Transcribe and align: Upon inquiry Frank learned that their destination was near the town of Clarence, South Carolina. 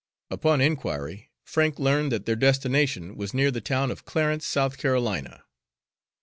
Upon 0.31 0.61
inquiry 0.61 1.29
Frank 1.43 1.77
learned 1.77 2.11
that 2.11 2.25
their 2.25 2.35
destination 2.35 3.15
was 3.15 3.35
near 3.35 3.51
the 3.51 3.61
town 3.61 3.91
of 3.91 4.03
Clarence, 4.03 4.47
South 4.47 4.79
Carolina. 4.79 5.43